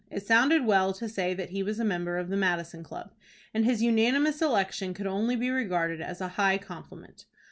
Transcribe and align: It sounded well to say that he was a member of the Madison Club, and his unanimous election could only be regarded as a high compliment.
It 0.09 0.25
sounded 0.25 0.65
well 0.65 0.93
to 0.93 1.07
say 1.07 1.35
that 1.35 1.51
he 1.51 1.61
was 1.61 1.79
a 1.79 1.85
member 1.85 2.17
of 2.17 2.29
the 2.29 2.35
Madison 2.35 2.81
Club, 2.81 3.13
and 3.53 3.63
his 3.65 3.83
unanimous 3.83 4.41
election 4.41 4.95
could 4.95 5.05
only 5.05 5.35
be 5.35 5.51
regarded 5.51 6.01
as 6.01 6.19
a 6.21 6.27
high 6.39 6.57
compliment. 6.57 7.25